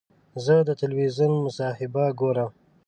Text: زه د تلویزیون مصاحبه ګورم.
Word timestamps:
زه 0.45 0.55
د 0.67 0.69
تلویزیون 0.81 1.31
مصاحبه 1.45 2.03
ګورم. 2.19 2.49